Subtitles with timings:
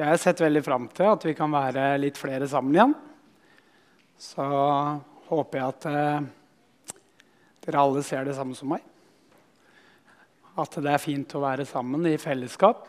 [0.00, 2.92] Jeg har sett veldig fram til at vi kan være litt flere sammen igjen.
[4.16, 4.46] Så
[5.26, 6.22] håper jeg at eh,
[7.66, 8.86] dere alle ser det samme som meg.
[10.56, 12.88] At det er fint å være sammen i fellesskap.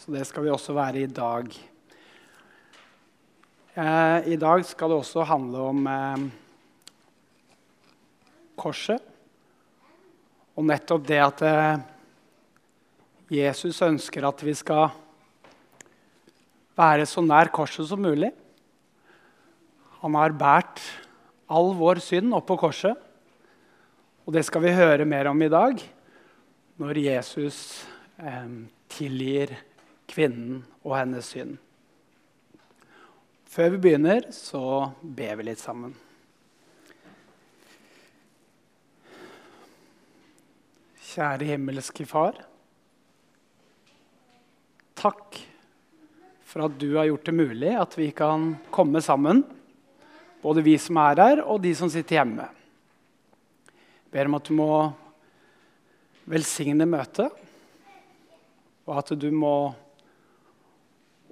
[0.00, 1.52] Så det skal vi også være i dag.
[3.76, 6.26] Eh, I dag skal det også handle om eh,
[8.64, 9.12] korset.
[10.56, 11.48] Og nettopp det at
[13.28, 15.03] Jesus ønsker at vi skal
[16.78, 18.32] være så nær korset som mulig.
[20.02, 20.82] Han har båret
[21.48, 22.98] all vår synd opp på korset.
[24.24, 25.80] Og det skal vi høre mer om i dag,
[26.80, 27.58] når Jesus
[28.16, 28.48] eh,
[28.88, 29.52] tilgir
[30.08, 31.58] kvinnen og hennes synd.
[33.54, 35.92] Før vi begynner, så ber vi litt sammen.
[41.14, 42.40] Kjære himmelske Far.
[44.98, 45.43] Takk
[46.54, 49.40] for at du har gjort det mulig at vi kan komme sammen.
[50.38, 52.44] Både vi som er her, og de som sitter hjemme.
[53.66, 54.74] Jeg ber om at du må
[56.30, 57.40] velsigne møtet,
[58.86, 59.56] og at du må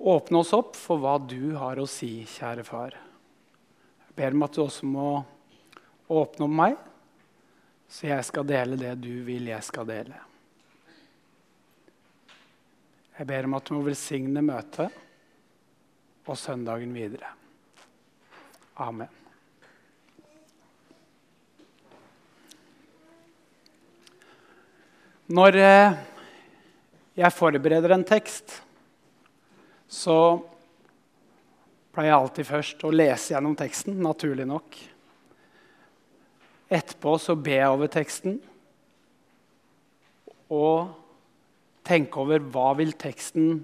[0.02, 2.98] åpne oss opp for hva du har å si, kjære far.
[4.08, 5.12] Jeg ber om at du også må
[6.10, 6.74] åpne om meg,
[7.86, 10.18] så jeg skal dele det du vil jeg skal dele.
[13.20, 14.98] Jeg ber om at du må velsigne møtet
[16.26, 17.32] og søndagen videre.
[18.82, 19.10] Amen.
[25.32, 25.98] Når eh,
[27.16, 28.58] jeg forbereder en tekst,
[29.88, 30.16] så
[31.92, 34.76] pleier jeg alltid først å lese gjennom teksten, naturlig nok.
[36.72, 38.38] Etterpå så ber jeg over teksten
[40.52, 40.92] og
[41.84, 43.62] tenker over hva vil teksten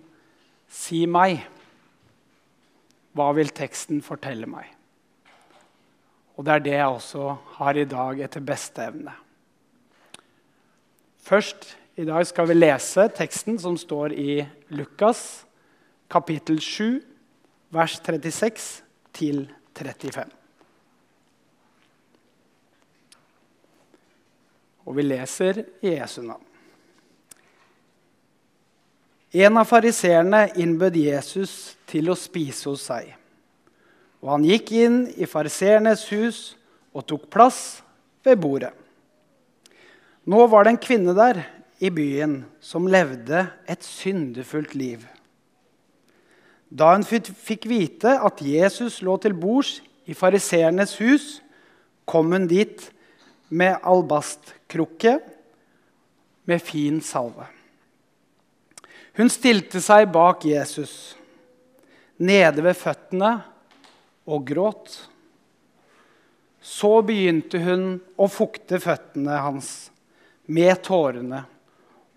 [0.69, 1.41] si meg.
[3.17, 4.69] Hva vil teksten fortelle meg?
[6.39, 9.15] Og det er det jeg også har i dag etter beste evne.
[11.28, 14.41] Først i dag skal vi lese teksten som står i
[14.71, 15.43] Lukas
[16.10, 17.00] kapittel 7,
[17.75, 20.31] vers 36 til 35.
[24.88, 26.47] Og vi leser i Jesu navn.
[29.33, 33.11] En av fariseerne innbød Jesus til å spise hos seg.
[34.25, 36.39] Og han gikk inn i fariseernes hus
[36.97, 37.83] og tok plass
[38.25, 38.72] ved bordet.
[40.28, 41.43] Nå var det en kvinne der
[41.78, 45.05] i byen som levde et syndefullt liv.
[46.69, 49.78] Da hun fikk vite at Jesus lå til bords
[50.09, 51.28] i fariseernes hus,
[52.09, 52.81] kom hun dit
[53.49, 55.19] med albastkrukke
[56.49, 57.47] med fin salve.
[59.19, 61.17] Hun stilte seg bak Jesus,
[62.23, 63.33] nede ved føttene,
[64.29, 64.93] og gråt.
[66.62, 69.73] Så begynte hun å fukte føttene hans
[70.47, 71.43] med tårene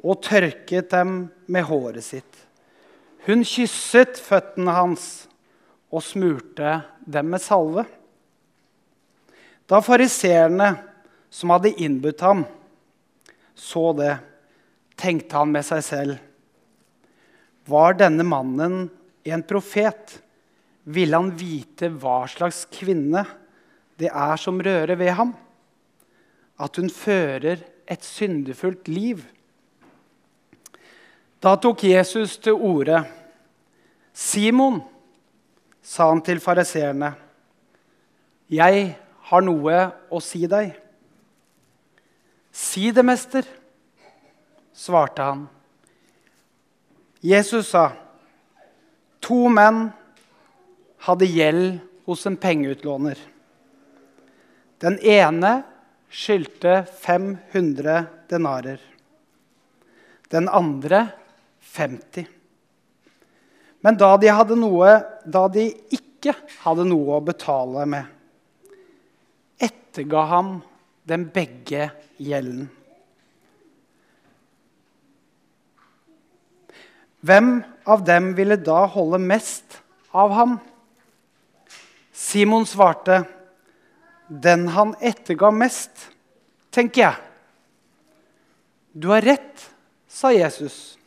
[0.02, 1.18] og tørket dem
[1.50, 2.46] med håret sitt.
[3.26, 5.10] Hun kysset føttene hans
[5.90, 7.88] og smurte dem med salve.
[9.66, 10.74] Da fariseerne
[11.34, 12.44] som hadde innbudt ham,
[13.56, 14.20] så det,
[15.02, 16.28] tenkte han med seg selv
[17.72, 18.84] var denne mannen
[19.24, 20.20] en profet,
[20.84, 23.24] ville han vite hva slags kvinne
[24.02, 25.34] det er som rører ved ham.
[26.62, 29.22] At hun fører et syndefullt liv.
[31.42, 33.04] Da tok Jesus til orde.
[34.14, 34.82] 'Simon',
[35.82, 37.16] sa han til fariseerne,
[38.50, 38.98] 'jeg
[39.30, 39.78] har noe
[40.12, 40.76] å si deg.'
[42.52, 43.48] 'Si det, mester',
[44.74, 45.48] svarte han.
[47.22, 47.92] Jesus sa
[49.22, 49.92] to menn
[51.06, 51.78] hadde gjeld
[52.10, 53.18] hos en pengeutlåner.
[54.82, 55.52] Den ene
[56.10, 58.82] skyldte 500 denarer.
[60.34, 61.08] Den andre
[61.62, 62.26] 50.
[63.82, 64.92] Men da de, noe,
[65.26, 66.34] da de ikke
[66.64, 68.10] hadde noe å betale med,
[69.62, 70.54] etterga ham
[71.06, 72.70] den begge gjelden.
[77.22, 79.78] Hvem av dem ville da holde mest
[80.12, 80.58] av ham?
[82.12, 83.24] Simon svarte,
[84.28, 86.10] 'Den han etterga mest',
[86.72, 87.16] tenker jeg.
[88.94, 89.70] Du har rett,
[90.08, 90.98] sa Jesus.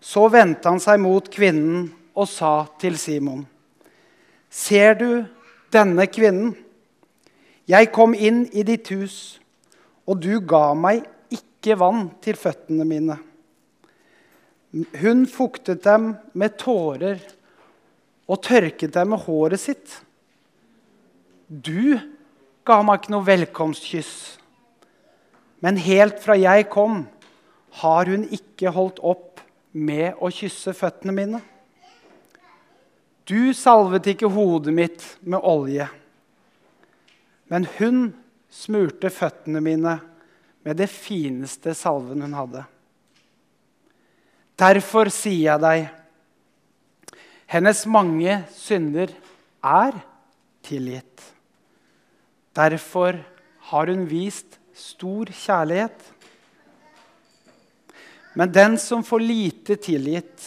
[0.00, 3.46] Så vendte han seg mot kvinnen og sa til Simon,
[4.50, 5.26] 'Ser du
[5.72, 6.56] denne kvinnen?'
[7.68, 9.38] Jeg kom inn i ditt hus,
[10.06, 13.29] og du ga meg ikke vann til føttene mine.
[14.70, 17.18] Hun fuktet dem med tårer
[18.30, 19.96] og tørket dem med håret sitt.
[21.50, 21.98] Du
[22.66, 24.14] ga meg ikke noe velkomstkyss,
[25.64, 27.02] men helt fra jeg kom,
[27.82, 29.42] har hun ikke holdt opp
[29.74, 31.42] med å kysse føttene mine.
[33.26, 35.86] Du salvet ikke hodet mitt med olje,
[37.50, 38.02] men hun
[38.50, 39.98] smurte føttene mine
[40.66, 42.69] med det fineste salven hun hadde.
[44.60, 45.86] Derfor sier jeg deg,
[47.48, 49.12] hennes mange synder
[49.64, 49.96] er
[50.66, 51.22] tilgitt.
[52.52, 53.16] Derfor
[53.70, 55.96] har hun vist stor kjærlighet.
[58.36, 60.44] Men den som får lite tilgitt,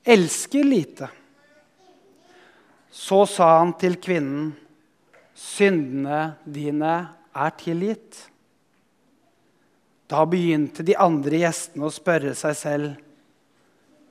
[0.00, 1.10] elsker lite.
[2.90, 4.50] Så sa han til kvinnen,
[5.36, 6.96] syndene dine
[7.36, 8.29] er tilgitt.
[10.10, 13.06] Da begynte de andre gjestene å spørre seg selv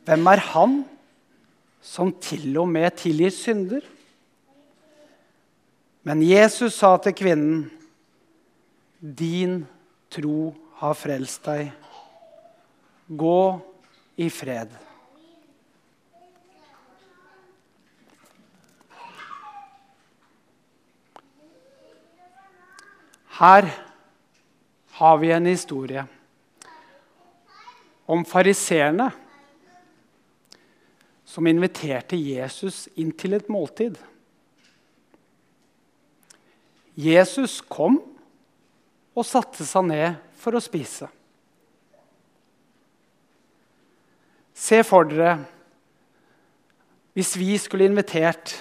[0.07, 0.77] hvem er han
[1.83, 3.83] som til og med tilgir synder?
[6.07, 7.69] Men Jesus sa til kvinnen,
[8.99, 9.67] 'Din
[10.09, 11.71] tro har frelst deg.
[13.07, 13.61] Gå
[14.17, 14.73] i fred.'
[23.39, 23.88] Her
[24.99, 26.01] har vi en historie
[28.05, 29.05] om fariseerne
[31.23, 33.95] som inviterte Jesus inn til et måltid.
[36.99, 38.01] Jesus kom
[39.15, 41.07] og satte seg ned for å spise.
[44.51, 45.37] Se for dere
[47.15, 48.57] hvis vi skulle invitert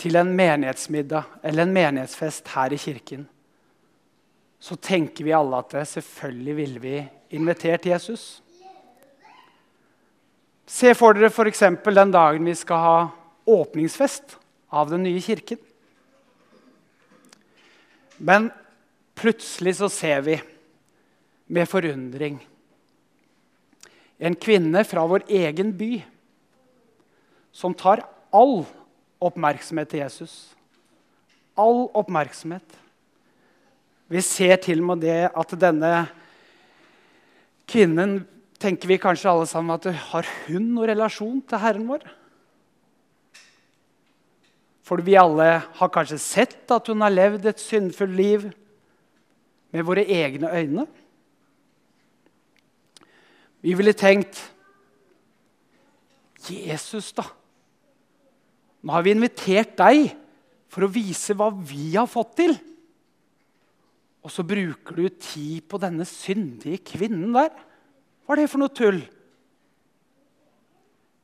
[0.00, 3.28] til en menighetsmiddag eller en menighetsfest her i kirken
[4.58, 6.96] så tenker vi alle at selvfølgelig ville vi
[7.36, 8.42] invitert Jesus.
[10.66, 11.62] Se for dere f.eks.
[11.84, 12.98] den dagen vi skal ha
[13.46, 14.38] åpningsfest
[14.74, 15.60] av den nye kirken.
[18.16, 18.50] Men
[19.14, 20.40] plutselig så ser vi
[21.46, 22.40] med forundring
[24.18, 26.00] en kvinne fra vår egen by
[27.56, 28.02] som tar
[28.34, 28.64] all
[29.22, 30.34] oppmerksomhet til Jesus.
[31.56, 32.85] All oppmerksomhet.
[34.06, 35.92] Vi ser til og med det at denne
[37.66, 38.20] kvinnen
[38.62, 42.04] tenker vi kanskje alle sammen at har hun noen relasjon til Herren vår?
[44.86, 45.48] For vi alle
[45.80, 48.46] har kanskje sett at hun har levd et syndfullt liv
[49.74, 50.86] med våre egne øyne.
[53.66, 54.38] Vi ville tenkt
[56.46, 57.24] Jesus, da.
[58.86, 60.12] Nå har vi invitert deg
[60.70, 62.54] for å vise hva vi har fått til.
[64.26, 67.52] Og så bruker du tid på denne syndige kvinnen der.
[68.26, 68.98] Hva er det for noe tull?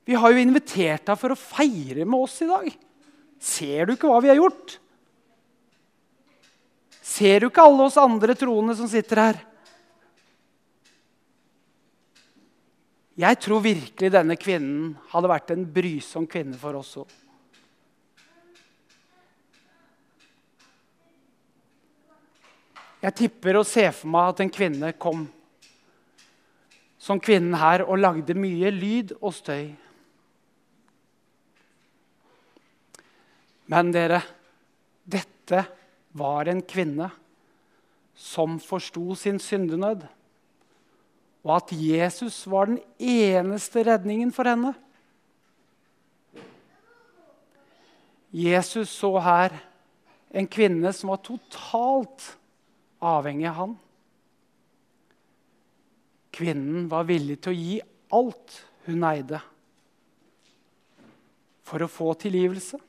[0.06, 2.68] Vi har jo invitert deg for å feire med oss i dag.
[3.42, 4.76] Ser du ikke hva vi har gjort?
[7.02, 9.40] Ser du ikke alle oss andre troende som sitter her?
[13.18, 17.10] Jeg tror virkelig denne kvinnen hadde vært en brysom kvinne for oss òg.
[23.02, 25.24] Jeg tipper og ser for meg at en kvinne kom
[27.02, 29.72] som kvinnen her og lagde mye lyd og støy.
[33.72, 34.20] Men dere,
[35.02, 35.64] dette
[36.14, 37.08] var en kvinne
[38.14, 40.04] som forsto sin syndenød,
[41.42, 44.74] og at Jesus var den eneste redningen for henne.
[48.30, 49.56] Jesus så her
[50.30, 52.30] en kvinne som var totalt
[53.02, 53.74] avhengig av han.
[56.32, 57.80] Kvinnen var villig til å gi
[58.16, 58.56] alt
[58.86, 59.40] hun eide,
[61.62, 62.80] for å få tilgivelse.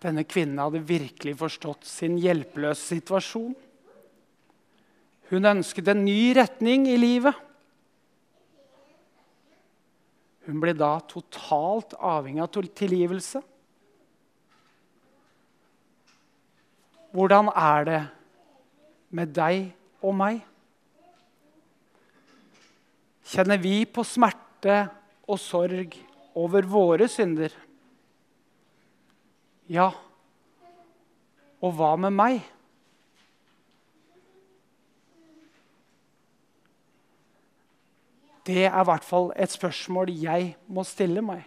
[0.00, 3.52] Denne kvinnen hadde virkelig forstått sin hjelpeløse situasjon.
[5.30, 7.36] Hun ønsket en ny retning i livet.
[10.48, 13.42] Hun ble da totalt avhengig av tilgivelse.
[17.10, 18.00] Hvordan er det
[19.10, 20.44] med deg og meg?
[23.30, 24.84] Kjenner vi på smerte
[25.30, 25.96] og sorg
[26.38, 27.52] over våre synder?
[29.70, 29.90] Ja.
[31.60, 32.40] Og hva med meg?
[38.46, 41.44] Det er i hvert fall et spørsmål jeg må stille meg.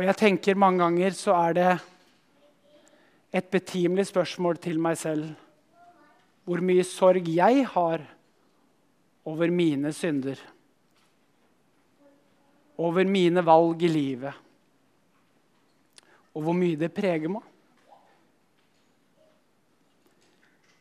[0.00, 1.72] Og jeg tenker mange ganger så er det
[3.36, 5.26] et betimelig spørsmål til meg selv
[6.48, 8.06] hvor mye sorg jeg har
[9.28, 10.40] over mine synder.
[12.80, 14.40] Over mine valg i livet.
[16.32, 17.44] Og hvor mye det preger meg.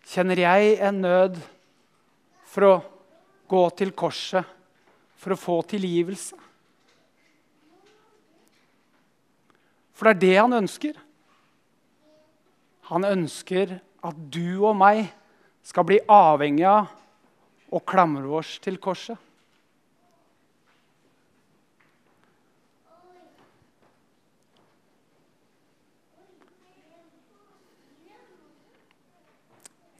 [0.08, 1.44] Kjenner jeg en nød
[2.48, 2.76] for å
[3.52, 4.56] gå til korset
[5.20, 6.48] for å få tilgivelse?
[10.00, 11.00] For det er det han ønsker.
[12.88, 13.74] Han ønsker
[14.08, 15.10] at du og meg
[15.68, 16.88] skal bli avhengig av
[17.76, 19.20] å klamre oss til korset.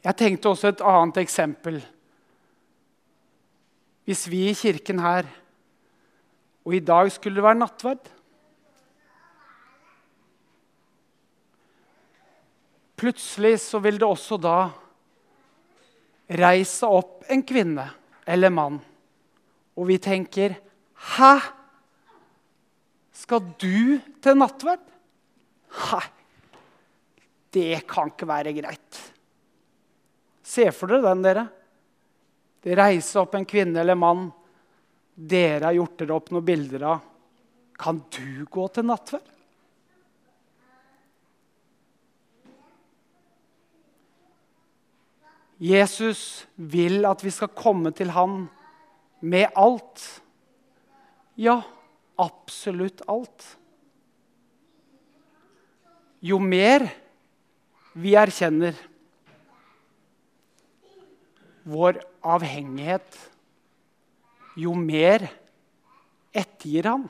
[0.00, 1.76] Jeg tenkte også et annet eksempel.
[4.08, 5.28] Hvis vi i kirken her,
[6.64, 8.08] og i dag skulle det være nattverd
[13.00, 14.58] Plutselig så vil det også da
[16.36, 17.86] reise opp en kvinne
[18.28, 18.76] eller mann,
[19.74, 20.58] og vi tenker
[21.16, 21.32] Hæ?
[23.16, 24.82] Skal du til nattverd?
[25.80, 26.04] Nei,
[27.56, 29.00] det kan ikke være greit.
[30.44, 31.46] Se for dere den, dere.
[32.60, 34.26] Det reiser opp en kvinne eller mann
[35.14, 37.04] dere har gjort dere opp noen bilder av.
[37.80, 39.28] Kan du gå til nattverd?
[45.60, 48.46] Jesus vil at vi skal komme til han
[49.20, 50.00] med alt.
[51.36, 51.60] Ja,
[52.16, 53.44] absolutt alt.
[56.24, 56.86] Jo mer
[57.92, 58.76] vi erkjenner
[61.70, 63.16] vår avhengighet,
[64.56, 65.26] jo mer
[66.32, 67.06] ettergir han.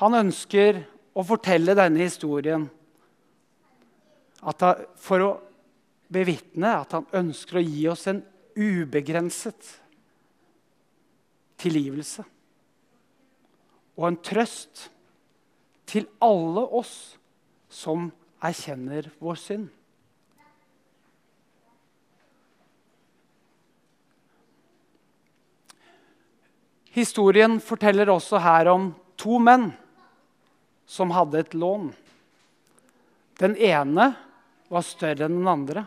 [0.00, 0.82] Han ønsker
[1.14, 2.68] å fortelle denne historien
[4.44, 5.30] han, for å
[6.12, 8.20] bevitne at han ønsker å gi oss en
[8.54, 9.70] ubegrenset
[11.64, 12.24] tilgivelse
[13.94, 14.88] og en trøst
[15.88, 17.14] til alle oss
[17.70, 18.08] som
[18.44, 19.68] erkjenner vår synd.
[26.94, 29.72] Historien forteller også her om to menn
[30.86, 31.88] som hadde et lån.
[33.40, 34.12] Den ene
[34.72, 35.84] var større enn den andre.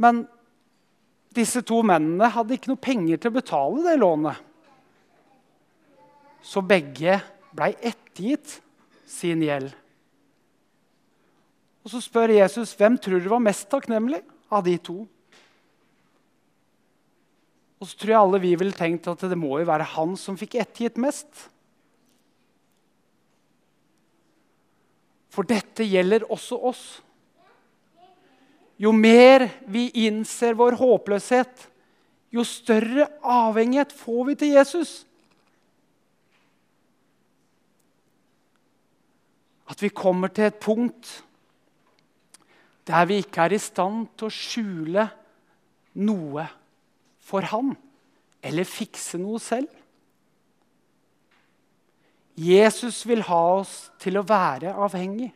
[0.00, 0.24] Men
[1.34, 4.38] disse to mennene hadde ikke noe penger til å betale det lånet.
[6.44, 7.18] Så begge
[7.54, 8.58] blei ettergitt
[9.08, 9.72] sin gjeld.
[11.84, 15.02] Og Så spør Jesus hvem tror du var mest takknemlig av de to.
[17.80, 20.38] Og så tror jeg alle vi ville tenkt at det må jo være han som
[20.40, 21.28] fikk ettergitt mest.
[25.34, 26.84] For dette gjelder også oss.
[28.78, 31.68] Jo mer vi innser vår håpløshet,
[32.34, 34.94] jo større avhengighet får vi til Jesus.
[39.70, 41.20] At vi kommer til et punkt
[42.84, 45.06] der vi ikke er i stand til å skjule
[46.04, 46.44] noe
[47.24, 47.72] for han
[48.44, 49.70] eller fikse noe selv.
[52.34, 55.30] Jesus vil ha oss til å være avhengig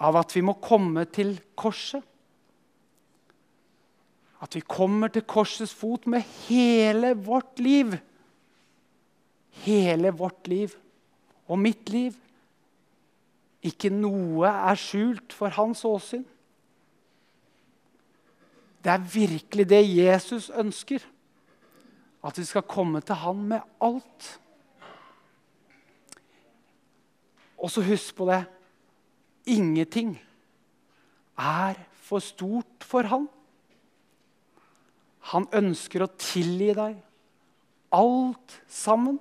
[0.00, 2.02] av at vi må komme til korset.
[4.44, 7.94] At vi kommer til korsets fot med hele vårt liv.
[9.64, 10.74] Hele vårt liv
[11.48, 12.16] og mitt liv.
[13.64, 16.24] Ikke noe er skjult for hans åsyn.
[18.84, 21.04] Det er virkelig det Jesus ønsker.
[22.24, 24.28] At vi skal komme til han med alt.
[27.64, 28.42] Og så husk på det
[29.48, 30.12] ingenting
[31.40, 33.24] er for stort for han.
[35.32, 36.98] Han ønsker å tilgi deg
[37.94, 39.16] alt sammen.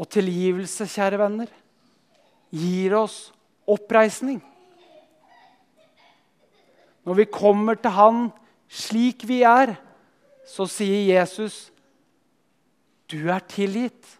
[0.00, 1.50] Og tilgivelse, kjære venner,
[2.50, 3.28] gir oss
[3.70, 4.40] oppreisning.
[7.06, 8.30] Når vi kommer til Han
[8.70, 9.76] slik vi er,
[10.46, 11.70] så sier Jesus,
[13.06, 14.19] 'Du er tilgitt'.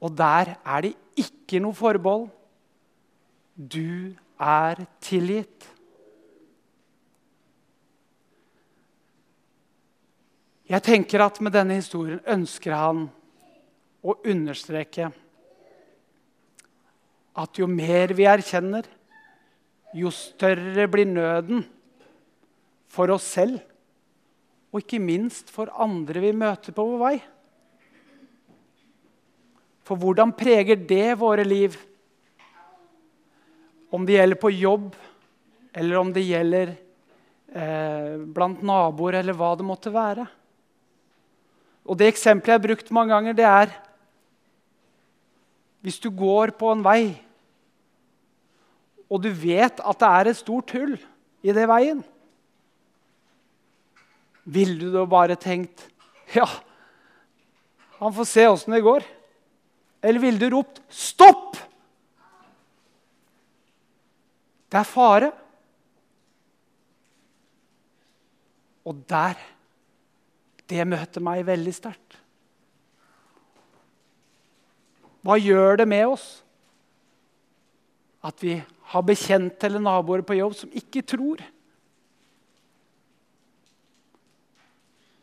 [0.00, 2.28] Og der er det ikke noe forbehold.
[3.58, 5.66] Du er tilgitt.
[10.68, 13.06] Jeg tenker at med denne historien ønsker han
[14.04, 15.08] å understreke
[17.38, 18.84] at jo mer vi erkjenner,
[19.96, 21.62] jo større blir nøden
[22.92, 23.62] for oss selv
[24.68, 27.16] og ikke minst for andre vi møter på vår vei.
[29.88, 31.76] For hvordan preger det våre liv?
[33.88, 34.90] Om det gjelder på jobb,
[35.72, 36.74] eller om det gjelder
[37.56, 40.26] eh, blant naboer, eller hva det måtte være.
[41.88, 43.76] Og Det eksempelet jeg har brukt mange ganger, det er
[45.80, 47.14] hvis du går på en vei,
[49.08, 50.96] og du vet at det er et stort hull
[51.40, 52.02] i det veien
[54.42, 55.86] Ville du da bare tenkt
[56.34, 56.44] ja,
[58.02, 59.06] han får se åssen det går?
[60.02, 61.56] Eller ville du ropt 'stopp'?
[64.68, 65.32] Det er fare.
[68.84, 69.34] Og der
[70.68, 72.18] Det møter meg veldig sterkt.
[75.24, 76.26] Hva gjør det med oss
[78.20, 78.58] at vi
[78.92, 81.40] har bekjente eller naboer på jobb som ikke tror?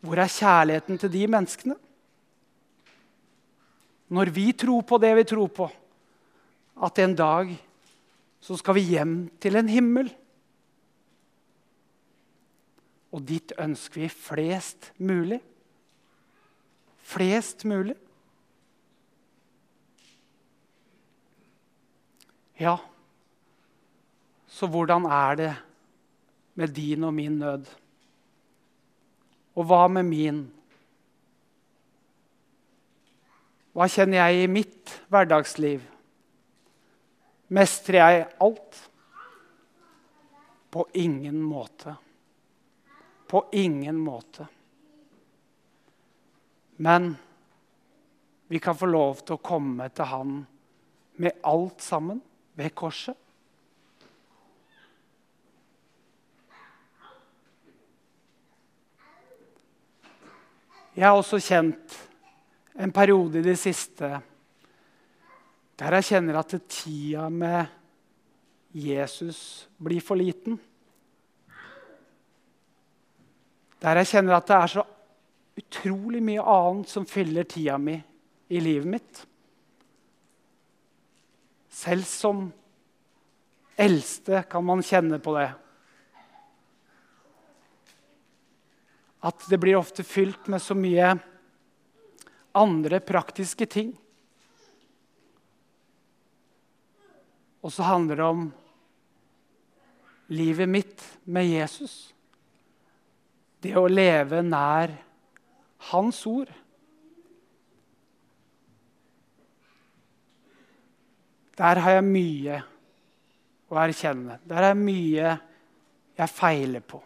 [0.01, 1.77] Hvor er kjærligheten til de menneskene?
[4.07, 5.69] Når vi tror på det vi tror på,
[6.85, 7.55] at en dag
[8.43, 10.12] så skal vi hjem til en himmel.
[13.15, 15.39] Og dit ønsker vi flest mulig.
[17.05, 17.95] Flest mulig.
[22.59, 22.77] Ja,
[24.47, 25.53] så hvordan er det
[26.55, 27.65] med din og min nød?
[29.55, 30.45] Og hva med min?
[33.75, 35.82] Hva kjenner jeg i mitt hverdagsliv?
[37.51, 38.77] Mestrer jeg alt?
[40.72, 41.98] På ingen måte.
[43.27, 44.48] På ingen måte.
[46.79, 47.17] Men
[48.48, 50.34] vi kan få lov til å komme til Han
[51.20, 52.24] med alt sammen
[52.55, 53.20] ved korset.
[60.96, 62.04] Jeg har også kjent
[62.75, 64.10] en periode i det siste
[65.75, 67.67] der jeg kjenner at tida med
[68.75, 70.55] Jesus blir for liten.
[73.83, 74.85] Der jeg kjenner at det er så
[75.59, 77.98] utrolig mye annet som fyller tida mi
[78.48, 79.22] i livet mitt.
[81.75, 82.48] Selv som
[83.75, 85.50] eldste kan man kjenne på det.
[89.27, 91.18] At det blir ofte fylt med så mye
[92.55, 93.94] andre praktiske ting.
[97.65, 98.46] Og så handler det om
[100.27, 102.13] livet mitt med Jesus.
[103.61, 104.94] Det å leve nær
[105.91, 106.50] Hans ord.
[111.55, 112.61] Der har jeg mye
[113.70, 114.39] å erkjenne.
[114.50, 115.35] Der er mye
[116.15, 117.01] jeg feiler på.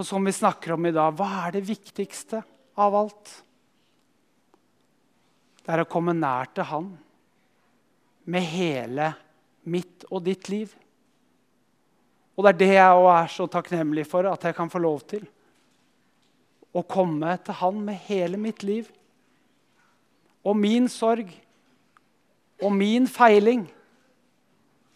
[0.00, 2.38] For som vi snakker om i dag, hva er det viktigste
[2.80, 3.32] av alt?
[5.60, 6.86] Det er å komme nær til Han
[8.32, 9.10] med hele
[9.68, 10.72] mitt og ditt liv.
[12.32, 15.28] Og det er det jeg er så takknemlig for at jeg kan få lov til.
[16.72, 18.88] Å komme til Han med hele mitt liv.
[20.40, 21.28] Og min sorg
[22.56, 23.68] og min feiling.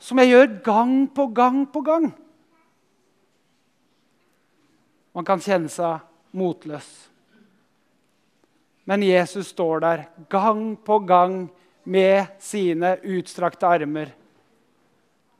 [0.00, 2.14] Som jeg gjør gang på gang på gang.
[5.14, 6.02] Man kan kjenne seg
[6.34, 6.88] motløs.
[8.84, 11.46] Men Jesus står der gang på gang
[11.84, 14.10] med sine utstrakte armer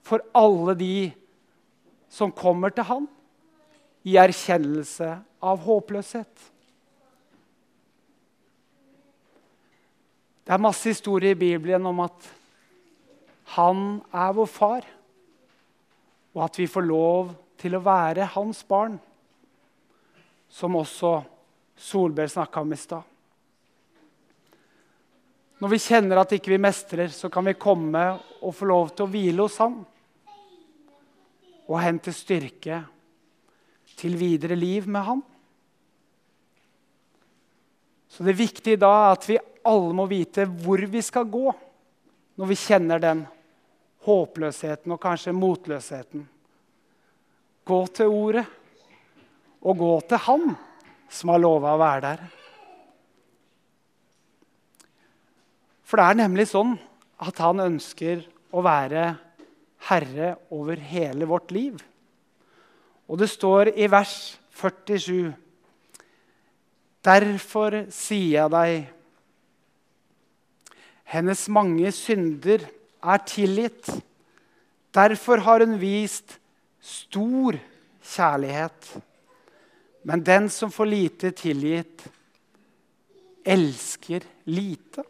[0.04, 0.96] for alle de
[2.12, 3.06] som kommer til han
[4.04, 5.10] i erkjennelse
[5.44, 6.50] av håpløshet.
[10.44, 12.28] Det er masse historier i Bibelen om at
[13.56, 14.84] han er vår far,
[16.36, 18.98] og at vi får lov til å være hans barn
[20.54, 21.16] som også
[21.76, 23.02] Solberg snakka om i stad.
[25.58, 28.02] Når vi kjenner at ikke vi mestrer, så kan vi komme
[28.38, 29.80] og få lov til å hvile hos Han.
[31.66, 32.82] Og hente styrke
[33.98, 35.26] til videre liv med Han.
[38.06, 41.48] Så det viktige da er at vi alle må vite hvor vi skal gå
[42.38, 43.24] når vi kjenner den
[44.06, 46.28] håpløsheten og kanskje motløsheten.
[47.64, 48.44] Gå til Ordet
[49.64, 50.54] og gå til Han
[51.10, 52.24] som har lova å være der.
[55.84, 56.74] For det er nemlig sånn
[57.22, 58.24] at han ønsker
[58.54, 59.04] å være
[59.88, 61.76] herre over hele vårt liv.
[63.06, 65.34] Og det står i vers 47.:
[67.04, 68.86] Derfor sier jeg deg,
[71.14, 72.64] hennes mange synder
[73.04, 73.90] er tilgitt.
[74.94, 76.38] Derfor har hun vist
[76.80, 77.58] stor
[78.02, 78.88] kjærlighet.
[80.04, 82.04] Men den som får lite tilgitt,
[83.44, 85.04] elsker lite.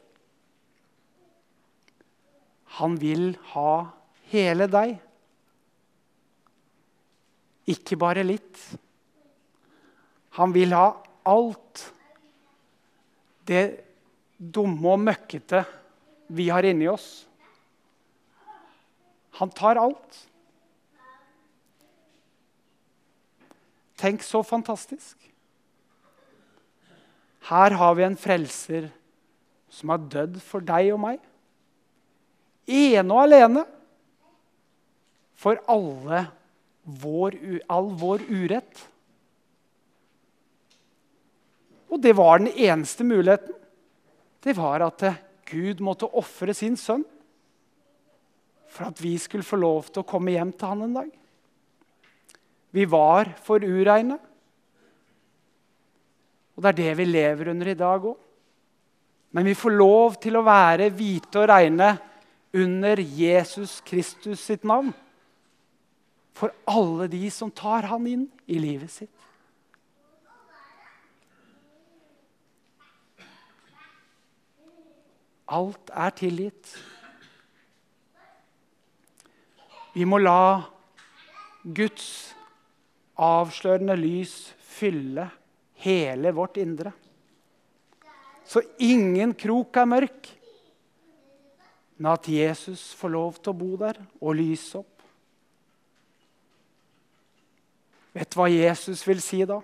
[2.78, 3.86] Han vil ha
[4.30, 4.94] hele deg.
[7.74, 8.60] Ikke bare litt.
[10.38, 10.88] Han vil ha
[11.30, 11.84] alt
[13.50, 13.64] det
[14.38, 15.62] dumme og møkkete
[16.34, 17.24] vi har inni oss.
[19.38, 20.20] Han tar alt.
[24.04, 25.16] Tenk så fantastisk.
[27.48, 28.90] Her har vi en frelser
[29.72, 31.22] som har dødd for deg og meg.
[32.68, 33.62] Ene og alene
[35.40, 36.20] for alle
[36.84, 37.38] vår,
[37.72, 38.84] all vår urett.
[41.88, 43.56] Og det var den eneste muligheten.
[44.44, 45.08] Det var at
[45.48, 47.08] Gud måtte ofre sin sønn
[48.68, 51.12] for at vi skulle få lov til å komme hjem til han en dag.
[52.74, 54.16] Vi var for ureine.
[56.54, 58.18] Og det er det vi lever under i dag òg.
[59.34, 61.94] Men vi får lov til å være hvite og reine
[62.54, 64.92] under Jesus Kristus sitt navn.
[66.34, 69.10] For alle de som tar han inn i livet sitt.
[75.54, 76.70] Alt er tilgitt.
[79.94, 80.64] Vi må la
[81.62, 82.34] Guds
[83.20, 85.28] avslørende lys fylle
[85.84, 86.92] hele vårt indre.
[88.44, 90.30] Så ingen krok er mørk,
[91.96, 94.90] men at Jesus får lov til å bo der og lyse opp.
[98.14, 99.58] Vet du hva Jesus vil si da?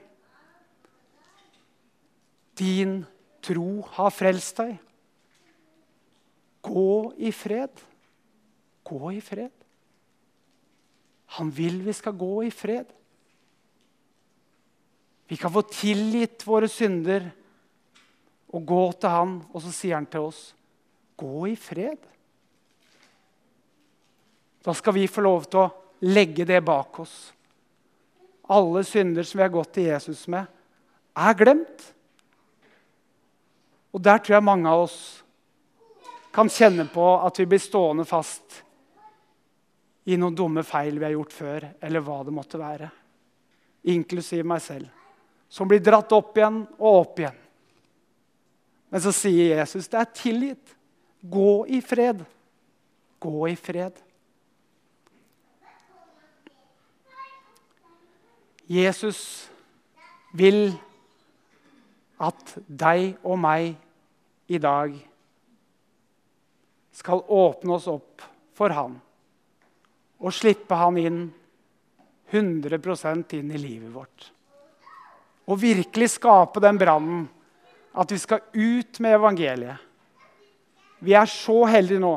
[2.59, 3.01] Din
[3.45, 4.75] tro har frelst deg.
[6.67, 7.71] Gå i fred.
[8.85, 9.53] Gå i fred.
[11.39, 12.91] Han vil vi skal gå i fred.
[15.31, 17.29] Vi kan få tilgitt våre synder
[18.51, 20.55] og gå til han, og så sier han til oss,
[21.15, 22.09] 'Gå i fred'.
[24.65, 27.33] Da skal vi få lov til å legge det bak oss.
[28.49, 30.47] Alle synder som vi har gått til Jesus med,
[31.17, 31.95] er glemt.
[33.93, 35.23] Og der tror jeg mange av oss
[36.33, 38.63] kan kjenne på at vi blir stående fast
[40.05, 42.91] i noen dumme feil vi har gjort før, eller hva det måtte være.
[43.85, 45.00] Inklusiv meg selv.
[45.51, 47.39] Som blir dratt opp igjen og opp igjen.
[48.91, 50.77] Men så sier Jesus det er tilgitt.
[51.21, 52.23] Gå i fred.
[53.21, 53.99] Gå i fred.
[58.71, 59.21] Jesus
[60.39, 60.71] vil
[62.23, 63.73] at deg og meg
[64.51, 64.95] i dag
[66.95, 68.23] skal åpne oss opp
[68.55, 68.99] for Han
[70.21, 71.23] og slippe Han inn
[72.31, 74.31] 100% inn i livet vårt.
[75.51, 77.25] Og virkelig skape den brannen
[77.99, 79.87] at vi skal ut med evangeliet.
[81.01, 82.15] Vi er så heldige nå.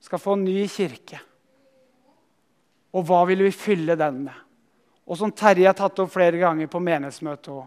[0.00, 1.20] Skal få en ny kirke.
[2.96, 4.36] Og hva vil vi fylle den med?
[5.06, 7.64] Og som Terje har tatt opp flere ganger på menighetsmøtet òg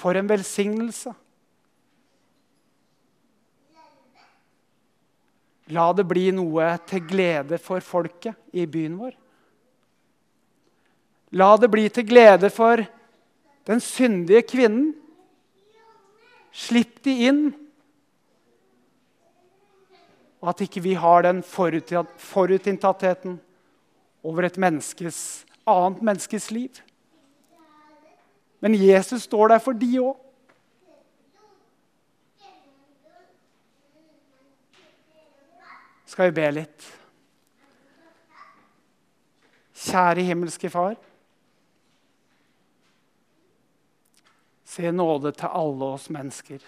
[0.00, 1.12] For en velsignelse.
[5.70, 9.12] La det bli noe til glede for folket i byen vår.
[11.38, 12.82] La det bli til glede for
[13.66, 14.94] den syndige kvinnen.
[16.52, 17.42] Slipp de inn.
[20.40, 23.40] Og at ikke vi har den forutinntattheten
[24.24, 26.80] over et menneskes, annet menneskes liv.
[28.60, 30.16] Men Jesus står der for de òg.
[36.10, 36.86] skal vi be litt.
[39.80, 40.98] Kjære himmelske Far.
[44.70, 46.62] Se nåde til alle oss mennesker.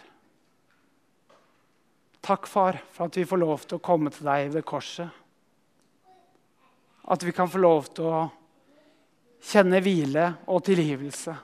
[2.23, 5.07] Takk, far, for at vi får lov til å komme til deg ved korset.
[7.07, 8.25] At vi kan få lov til å
[9.43, 11.37] kjenne hvile og tilgivelse.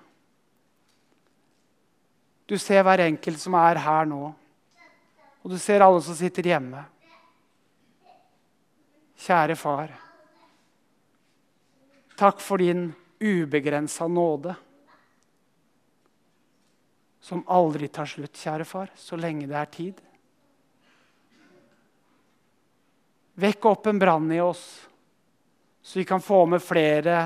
[2.49, 4.23] Du ser hver enkelt som er her nå,
[5.43, 6.85] og du ser alle som sitter hjemme.
[9.19, 9.93] Kjære far.
[12.19, 12.89] Takk for din
[13.23, 14.55] ubegrensa nåde.
[17.29, 19.99] Som aldri tar slutt, kjære far, så lenge det er tid.
[23.39, 24.65] Vekk opp en brann i oss,
[25.85, 27.21] så vi kan få med flere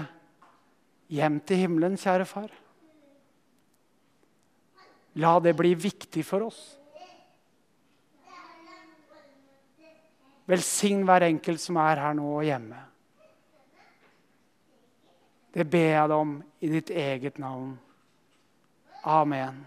[1.12, 2.50] hjem til himmelen, kjære far.
[5.22, 6.60] La det bli viktig for oss.
[10.50, 12.80] Velsign hver enkelt som er her nå og hjemme.
[15.52, 17.76] Det ber jeg deg om i ditt eget navn.
[19.04, 19.62] Amen.